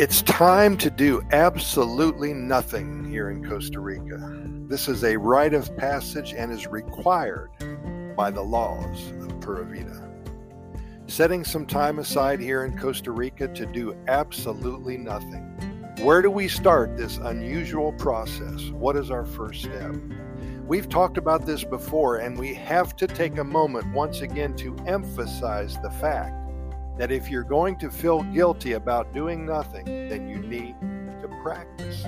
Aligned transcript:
It's 0.00 0.22
time 0.22 0.78
to 0.78 0.88
do 0.88 1.20
absolutely 1.30 2.32
nothing 2.32 3.04
here 3.04 3.28
in 3.28 3.46
Costa 3.46 3.80
Rica. 3.80 4.18
This 4.66 4.88
is 4.88 5.04
a 5.04 5.18
rite 5.18 5.52
of 5.52 5.76
passage 5.76 6.32
and 6.32 6.50
is 6.50 6.66
required 6.66 7.50
by 8.16 8.30
the 8.30 8.40
laws 8.40 9.12
of 9.20 9.38
Pura 9.42 9.66
Vida. 9.66 10.10
Setting 11.06 11.44
some 11.44 11.66
time 11.66 11.98
aside 11.98 12.40
here 12.40 12.64
in 12.64 12.78
Costa 12.78 13.10
Rica 13.10 13.48
to 13.48 13.66
do 13.66 13.94
absolutely 14.08 14.96
nothing. 14.96 15.42
Where 16.00 16.22
do 16.22 16.30
we 16.30 16.48
start 16.48 16.96
this 16.96 17.18
unusual 17.18 17.92
process? 17.92 18.70
What 18.70 18.96
is 18.96 19.10
our 19.10 19.26
first 19.26 19.64
step? 19.64 19.94
We've 20.66 20.88
talked 20.88 21.18
about 21.18 21.44
this 21.44 21.62
before, 21.62 22.16
and 22.16 22.38
we 22.38 22.54
have 22.54 22.96
to 22.96 23.06
take 23.06 23.36
a 23.36 23.44
moment 23.44 23.92
once 23.92 24.22
again 24.22 24.56
to 24.56 24.74
emphasize 24.86 25.76
the 25.82 25.90
fact 25.90 26.39
that 27.00 27.10
if 27.10 27.30
you're 27.30 27.42
going 27.42 27.78
to 27.78 27.90
feel 27.90 28.22
guilty 28.24 28.74
about 28.74 29.14
doing 29.14 29.46
nothing, 29.46 29.86
then 29.86 30.28
you 30.28 30.36
need 30.36 30.78
to 31.22 31.28
practice. 31.42 32.04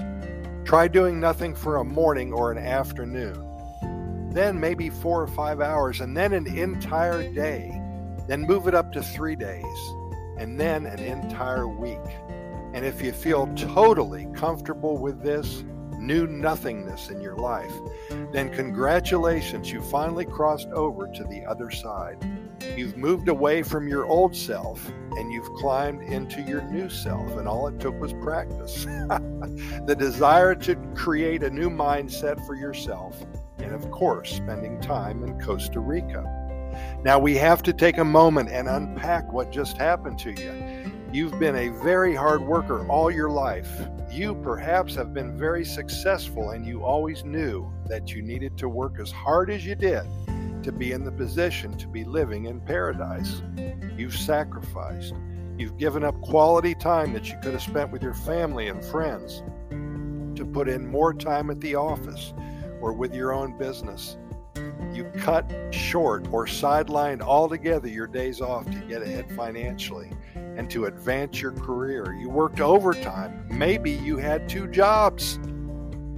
Try 0.67 0.87
doing 0.87 1.19
nothing 1.19 1.55
for 1.55 1.79
a 1.79 1.85
morning 1.85 2.31
or 2.31 2.53
an 2.53 2.59
afternoon, 2.59 4.29
then 4.35 4.61
maybe 4.61 4.91
four 4.91 5.23
or 5.23 5.29
five 5.29 5.63
hours, 5.63 6.03
and 6.03 6.15
then 6.15 6.35
an 6.35 6.47
entire 6.47 7.23
day. 7.33 7.73
Then 8.29 8.43
move 8.43 8.69
it 8.69 8.75
up 8.75 8.93
to 8.93 9.03
three 9.03 9.35
days, 9.35 9.65
and 10.37 10.61
then 10.61 10.85
an 10.85 10.99
entire 10.99 11.67
week. 11.67 11.99
And 12.75 12.85
if 12.85 13.01
you 13.01 13.13
feel 13.13 13.47
totally 13.57 14.29
comfortable 14.35 14.99
with 14.99 15.23
this, 15.23 15.65
new 15.99 16.27
nothingness 16.27 17.09
in 17.09 17.23
your 17.23 17.37
life, 17.37 17.73
then 18.31 18.53
congratulations, 18.53 19.73
you 19.73 19.81
finally 19.81 20.27
crossed 20.27 20.69
over 20.69 21.07
to 21.07 21.25
the 21.25 21.47
other 21.47 21.71
side. 21.71 22.19
You've 22.77 22.97
moved 22.97 23.29
away 23.29 23.63
from 23.63 23.89
your 23.89 24.07
old 24.07 24.35
self 24.35 24.91
and 25.17 25.33
you've 25.33 25.53
climbed 25.55 26.03
into 26.03 26.41
your 26.43 26.63
new 26.63 26.89
self, 26.89 27.37
and 27.37 27.47
all 27.47 27.69
it 27.69 27.79
took 27.79 27.99
was 28.01 28.13
practice. 28.15 28.85
the 29.87 29.97
desire 29.99 30.55
to 30.57 30.77
create 30.95 31.43
a 31.43 31.51
new 31.51 31.69
mindset 31.69 32.45
for 32.47 32.55
yourself, 32.55 33.23
and 33.59 33.75
of 33.75 33.91
course, 33.91 34.31
spending 34.31 34.81
time 34.81 35.23
in 35.23 35.39
Costa 35.41 35.81
Rica. 35.81 36.25
Now, 37.05 37.19
we 37.19 37.37
have 37.37 37.63
to 37.65 37.73
take 37.73 37.99
a 37.99 38.05
moment 38.05 38.49
and 38.49 38.69
unpack 38.69 39.31
what 39.33 39.53
just 39.53 39.77
happened 39.77 40.19
to 40.21 40.31
you. 40.31 40.93
You've 41.13 41.39
been 41.39 41.57
a 41.57 41.69
very 41.83 42.15
hard 42.15 42.41
worker 42.41 42.89
all 42.89 43.11
your 43.11 43.29
life. 43.29 43.71
You 44.11 44.35
perhaps 44.37 44.95
have 44.95 45.13
been 45.13 45.37
very 45.37 45.65
successful, 45.65 46.51
and 46.51 46.67
you 46.67 46.83
always 46.83 47.23
knew 47.23 47.71
that 47.87 48.15
you 48.15 48.23
needed 48.23 48.57
to 48.59 48.69
work 48.69 48.99
as 48.99 49.11
hard 49.11 49.51
as 49.51 49.67
you 49.67 49.75
did 49.75 50.07
to 50.63 50.73
be 50.73 50.93
in 50.93 51.05
the 51.05 51.13
position 51.13 51.77
to 51.79 51.89
be 51.89 52.05
living 52.05 52.47
in 52.47 52.61
paradise. 52.61 53.43
You've 53.97 54.17
sacrificed. 54.17 55.15
You've 55.59 55.77
given 55.77 56.03
up 56.05 56.21
quality 56.21 56.75
time 56.75 57.13
that 57.13 57.29
you 57.29 57.37
could 57.43 57.53
have 57.53 57.63
spent 57.63 57.93
with 57.93 58.03
your 58.03 58.15
family 58.15 58.69
and 58.69 58.85
friends 58.85 59.43
to 60.37 60.47
put 60.47 60.69
in 60.69 60.87
more 60.87 61.13
time 61.13 61.51
at 61.51 61.61
the 61.61 61.75
office 61.75 62.33
or 62.81 62.93
with 62.93 63.15
your 63.15 63.33
own 63.33 63.57
business. 63.59 64.17
You 64.93 65.05
cut 65.19 65.51
short 65.71 66.27
or 66.33 66.47
sidelined 66.47 67.23
altogether 67.23 67.89
your 67.89 68.07
days 68.07 68.41
off 68.41 68.65
to 68.67 68.79
get 68.81 69.03
ahead 69.03 69.31
financially 69.33 70.11
and 70.35 70.71
to 70.71 70.87
advance 70.87 71.41
your 71.41 71.53
career. 71.53 72.15
You 72.15 72.29
worked 72.29 72.61
overtime. 72.61 73.47
Maybe 73.51 73.91
you 73.91 74.19
had 74.19 74.49
two 74.49 74.67
jobs. 74.67 75.39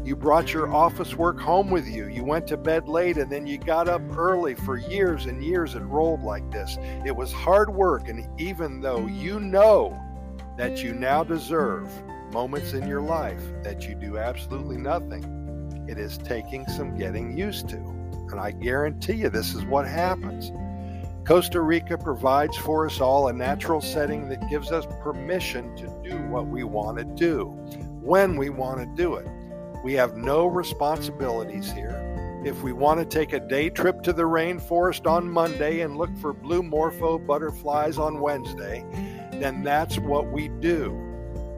You 0.04 0.14
brought 0.14 0.52
your 0.52 0.70
office 0.70 1.14
work 1.14 1.40
home 1.40 1.70
with 1.70 1.88
you. 1.88 2.08
You 2.08 2.24
went 2.24 2.46
to 2.48 2.58
bed 2.58 2.88
late 2.88 3.16
and 3.16 3.32
then 3.32 3.46
you 3.46 3.56
got 3.56 3.88
up 3.88 4.02
early 4.18 4.54
for 4.54 4.76
years 4.76 5.24
and 5.24 5.42
years. 5.42 5.74
It 5.74 5.80
rolled 5.80 6.22
like 6.22 6.50
this. 6.50 6.76
It 7.06 7.16
was 7.16 7.32
hard 7.32 7.74
work. 7.74 8.08
And 8.08 8.28
even 8.38 8.82
though 8.82 9.06
you 9.06 9.40
know 9.40 9.98
that 10.58 10.82
you 10.82 10.92
now 10.92 11.24
deserve 11.24 11.88
moments 12.32 12.74
in 12.74 12.86
your 12.86 13.00
life 13.00 13.42
that 13.62 13.88
you 13.88 13.94
do 13.94 14.18
absolutely 14.18 14.76
nothing, 14.76 15.24
it 15.88 15.96
is 15.96 16.18
taking 16.18 16.66
some 16.66 16.98
getting 16.98 17.36
used 17.36 17.70
to. 17.70 17.76
And 18.30 18.38
I 18.38 18.50
guarantee 18.50 19.14
you, 19.14 19.30
this 19.30 19.54
is 19.54 19.64
what 19.64 19.86
happens. 19.86 20.52
Costa 21.26 21.62
Rica 21.62 21.96
provides 21.96 22.58
for 22.58 22.84
us 22.84 23.00
all 23.00 23.28
a 23.28 23.32
natural 23.32 23.80
setting 23.80 24.28
that 24.28 24.50
gives 24.50 24.70
us 24.70 24.84
permission 25.02 25.74
to 25.76 25.86
do 26.04 26.18
what 26.28 26.46
we 26.46 26.62
want 26.62 26.98
to 26.98 27.04
do 27.04 27.46
when 28.02 28.36
we 28.36 28.50
want 28.50 28.80
to 28.80 29.02
do 29.02 29.14
it. 29.14 29.26
We 29.84 29.92
have 29.92 30.16
no 30.16 30.46
responsibilities 30.46 31.70
here. 31.70 32.40
If 32.42 32.62
we 32.62 32.72
want 32.72 33.00
to 33.00 33.04
take 33.06 33.34
a 33.34 33.38
day 33.38 33.68
trip 33.68 34.02
to 34.04 34.14
the 34.14 34.22
rainforest 34.22 35.06
on 35.06 35.30
Monday 35.30 35.80
and 35.80 35.98
look 35.98 36.16
for 36.16 36.32
blue 36.32 36.62
morpho 36.62 37.18
butterflies 37.18 37.98
on 37.98 38.22
Wednesday, 38.22 38.82
then 39.32 39.62
that's 39.62 39.98
what 39.98 40.32
we 40.32 40.48
do. 40.48 40.98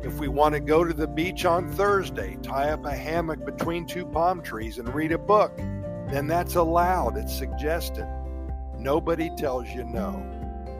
If 0.02 0.18
we 0.18 0.26
want 0.26 0.56
to 0.56 0.60
go 0.60 0.82
to 0.82 0.92
the 0.92 1.06
beach 1.06 1.44
on 1.44 1.70
Thursday, 1.70 2.36
tie 2.42 2.70
up 2.70 2.84
a 2.84 2.96
hammock 2.96 3.44
between 3.44 3.86
two 3.86 4.04
palm 4.04 4.42
trees 4.42 4.78
and 4.78 4.92
read 4.92 5.12
a 5.12 5.18
book, 5.18 5.56
then 6.08 6.26
that's 6.26 6.56
allowed, 6.56 7.16
it's 7.16 7.36
suggested. 7.36 8.08
Nobody 8.76 9.30
tells 9.36 9.68
you 9.68 9.84
no. 9.84 10.20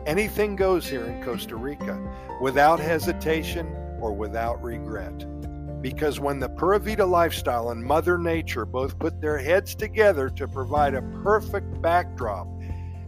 Anything 0.05 0.57
goes 0.57 0.85
here 0.85 1.05
in 1.05 1.23
Costa 1.23 1.55
Rica 1.55 1.97
without 2.41 2.81
hesitation 2.81 3.73
or 4.01 4.11
without 4.11 4.61
regret. 4.61 5.25
Because 5.87 6.19
when 6.19 6.37
the 6.37 6.49
Pura 6.49 6.79
Vida 6.79 7.05
lifestyle 7.05 7.69
and 7.69 7.81
Mother 7.81 8.17
Nature 8.17 8.65
both 8.65 8.99
put 8.99 9.21
their 9.21 9.37
heads 9.37 9.73
together 9.73 10.29
to 10.31 10.45
provide 10.45 10.93
a 10.93 11.01
perfect 11.23 11.81
backdrop, 11.81 12.45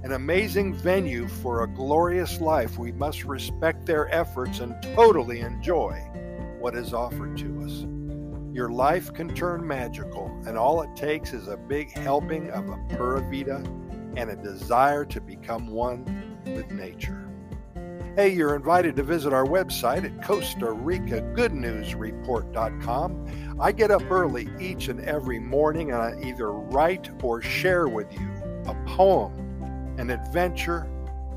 an 0.03 0.13
amazing 0.13 0.73
venue 0.73 1.27
for 1.27 1.63
a 1.63 1.67
glorious 1.67 2.39
life, 2.39 2.77
we 2.77 2.93
must 2.93 3.25
respect 3.25 3.85
their 3.85 4.07
efforts 4.15 4.61
and 4.61 4.81
totally 4.95 5.41
enjoy 5.41 5.91
what 6.61 6.73
is 6.73 6.93
offered 6.93 7.35
to 7.39 7.61
us. 7.65 7.85
Your 8.55 8.69
life 8.69 9.13
can 9.13 9.35
turn 9.35 9.67
magical, 9.67 10.27
and 10.47 10.57
all 10.57 10.81
it 10.81 10.95
takes 10.95 11.33
is 11.33 11.49
a 11.49 11.57
big 11.57 11.91
helping 11.91 12.49
of 12.51 12.69
a 12.69 12.77
Pura 12.95 13.19
Vida 13.29 13.61
and 14.15 14.29
a 14.29 14.37
desire 14.37 15.03
to 15.03 15.19
become 15.19 15.67
one 15.67 16.05
with 16.45 16.71
nature. 16.71 17.28
Hey, 18.19 18.33
you're 18.33 18.53
invited 18.53 18.97
to 18.97 19.03
visit 19.03 19.31
our 19.31 19.45
website 19.45 20.03
at 20.03 20.21
Costa 20.25 20.73
Rica 20.73 21.21
Good 21.21 21.53
News 21.53 21.95
Report.com. 21.95 23.55
I 23.61 23.71
get 23.71 23.91
up 23.91 24.11
early 24.11 24.49
each 24.59 24.89
and 24.89 24.99
every 25.05 25.39
morning 25.39 25.91
and 25.91 26.01
I 26.01 26.21
either 26.21 26.51
write 26.51 27.09
or 27.23 27.41
share 27.41 27.87
with 27.87 28.11
you 28.11 28.29
a 28.65 28.75
poem, 28.85 29.95
an 29.97 30.09
adventure, 30.09 30.85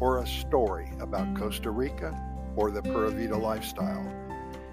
or 0.00 0.18
a 0.18 0.26
story 0.26 0.90
about 0.98 1.38
Costa 1.38 1.70
Rica 1.70 2.20
or 2.56 2.72
the 2.72 2.82
Pura 2.82 3.12
Vida 3.12 3.36
lifestyle. 3.36 4.04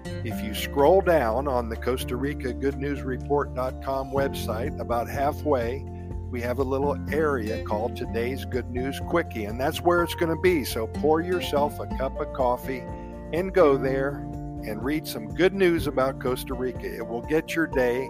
If 0.04 0.42
you 0.42 0.52
scroll 0.52 1.02
down 1.02 1.46
on 1.46 1.68
the 1.68 1.76
Costa 1.76 2.16
Rica 2.16 2.52
Good 2.52 2.76
News 2.76 3.02
Report.com 3.02 4.10
website 4.10 4.80
about 4.80 5.08
halfway, 5.08 5.84
we 6.30 6.40
have 6.40 6.58
a 6.58 6.62
little 6.62 6.96
area 7.12 7.62
called 7.64 7.96
Today's 7.96 8.44
Good 8.44 8.70
News 8.70 9.00
Quickie, 9.08 9.46
and 9.46 9.60
that's 9.60 9.80
where 9.80 10.02
it's 10.02 10.14
going 10.14 10.34
to 10.34 10.40
be. 10.40 10.64
So 10.64 10.86
pour 10.86 11.20
yourself 11.20 11.80
a 11.80 11.86
cup 11.98 12.20
of 12.20 12.32
coffee 12.32 12.84
and 13.32 13.52
go 13.52 13.76
there 13.76 14.26
and 14.64 14.84
read 14.84 15.06
some 15.06 15.26
good 15.34 15.54
news 15.54 15.86
about 15.86 16.20
Costa 16.20 16.54
Rica. 16.54 16.94
It 16.94 17.06
will 17.06 17.22
get 17.22 17.54
your 17.54 17.66
day 17.66 18.08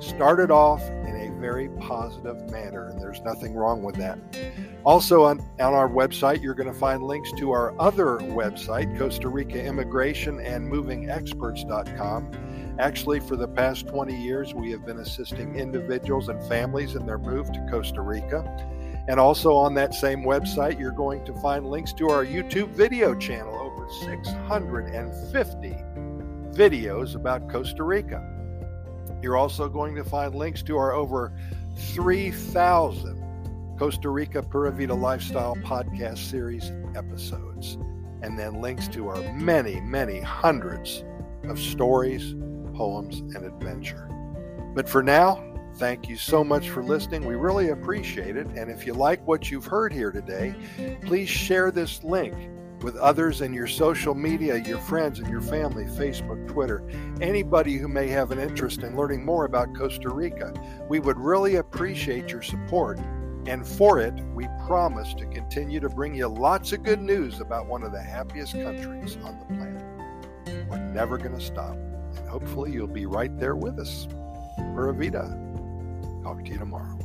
started 0.00 0.50
off 0.50 0.88
in 0.88 1.16
a 1.16 1.40
very 1.40 1.68
positive 1.80 2.50
manner, 2.50 2.88
and 2.88 3.00
there's 3.00 3.20
nothing 3.20 3.54
wrong 3.54 3.82
with 3.82 3.96
that. 3.96 4.18
Also, 4.84 5.24
on, 5.24 5.40
on 5.60 5.74
our 5.74 5.88
website, 5.88 6.42
you're 6.42 6.54
going 6.54 6.72
to 6.72 6.78
find 6.78 7.02
links 7.02 7.30
to 7.38 7.50
our 7.50 7.78
other 7.80 8.18
website, 8.18 8.96
Costa 8.96 9.28
Rica 9.28 9.62
Immigration 9.62 10.40
and 10.40 10.66
Moving 10.66 11.10
Experts.com 11.10 12.30
Actually, 12.78 13.18
for 13.18 13.34
the 13.34 13.48
past 13.48 13.88
20 13.88 14.16
years, 14.16 14.54
we 14.54 14.70
have 14.70 14.86
been 14.86 14.98
assisting 14.98 15.56
individuals 15.56 16.28
and 16.28 16.40
families 16.44 16.94
in 16.94 17.04
their 17.06 17.18
move 17.18 17.50
to 17.52 17.66
Costa 17.68 18.00
Rica. 18.00 18.44
And 19.08 19.18
also 19.18 19.54
on 19.54 19.74
that 19.74 19.94
same 19.94 20.22
website, 20.22 20.78
you're 20.78 20.92
going 20.92 21.24
to 21.24 21.32
find 21.40 21.66
links 21.66 21.92
to 21.94 22.08
our 22.08 22.24
YouTube 22.24 22.68
video 22.70 23.16
channel, 23.16 23.54
over 23.54 23.88
650 23.90 25.76
videos 26.52 27.16
about 27.16 27.48
Costa 27.50 27.82
Rica. 27.82 28.22
You're 29.22 29.36
also 29.36 29.68
going 29.68 29.96
to 29.96 30.04
find 30.04 30.34
links 30.34 30.62
to 30.62 30.76
our 30.76 30.92
over 30.92 31.32
3,000 31.94 33.76
Costa 33.76 34.10
Rica 34.10 34.42
Pura 34.42 34.70
Vida 34.70 34.94
Lifestyle 34.94 35.56
podcast 35.56 36.18
series 36.18 36.70
episodes, 36.94 37.76
and 38.22 38.38
then 38.38 38.60
links 38.60 38.86
to 38.88 39.08
our 39.08 39.32
many, 39.32 39.80
many 39.80 40.20
hundreds 40.20 41.02
of 41.44 41.58
stories, 41.58 42.34
poems, 42.78 43.18
and 43.34 43.44
adventure. 43.44 44.08
But 44.74 44.88
for 44.88 45.02
now, 45.02 45.44
thank 45.74 46.08
you 46.08 46.16
so 46.16 46.44
much 46.44 46.70
for 46.70 46.82
listening. 46.82 47.26
We 47.26 47.34
really 47.34 47.70
appreciate 47.70 48.36
it. 48.36 48.46
And 48.46 48.70
if 48.70 48.86
you 48.86 48.94
like 48.94 49.26
what 49.26 49.50
you've 49.50 49.66
heard 49.66 49.92
here 49.92 50.12
today, 50.12 50.54
please 51.04 51.28
share 51.28 51.72
this 51.72 52.04
link 52.04 52.34
with 52.82 52.94
others 52.96 53.40
in 53.40 53.52
your 53.52 53.66
social 53.66 54.14
media, 54.14 54.58
your 54.58 54.78
friends 54.78 55.18
and 55.18 55.28
your 55.28 55.40
family, 55.40 55.86
Facebook, 55.86 56.46
Twitter, 56.46 56.88
anybody 57.20 57.76
who 57.76 57.88
may 57.88 58.06
have 58.06 58.30
an 58.30 58.38
interest 58.38 58.84
in 58.84 58.96
learning 58.96 59.24
more 59.24 59.44
about 59.44 59.74
Costa 59.74 60.08
Rica. 60.08 60.52
We 60.88 61.00
would 61.00 61.18
really 61.18 61.56
appreciate 61.56 62.30
your 62.30 62.42
support. 62.42 63.00
And 63.46 63.66
for 63.66 63.98
it, 63.98 64.14
we 64.34 64.46
promise 64.66 65.14
to 65.14 65.26
continue 65.26 65.80
to 65.80 65.88
bring 65.88 66.14
you 66.14 66.28
lots 66.28 66.72
of 66.72 66.84
good 66.84 67.00
news 67.00 67.40
about 67.40 67.66
one 67.66 67.82
of 67.82 67.90
the 67.90 68.02
happiest 68.02 68.52
countries 68.52 69.18
on 69.24 69.40
the 69.40 69.46
planet. 69.56 70.68
We're 70.70 70.92
never 70.92 71.18
going 71.18 71.36
to 71.36 71.44
stop 71.44 71.76
hopefully 72.26 72.72
you'll 72.72 72.86
be 72.86 73.06
right 73.06 73.36
there 73.38 73.56
with 73.56 73.78
us. 73.78 74.08
Pura 74.56 74.94
Vida. 74.94 75.38
Talk 76.22 76.44
to 76.44 76.50
you 76.50 76.58
tomorrow. 76.58 76.98